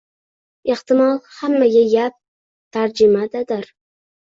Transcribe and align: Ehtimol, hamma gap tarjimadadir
Ehtimol, 0.75 1.13
hamma 1.41 1.69
gap 1.93 2.17
tarjimadadir 2.79 3.73